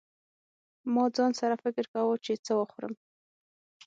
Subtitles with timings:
[0.93, 2.93] ما ځان سره فکر کاوه چې څه وخورم.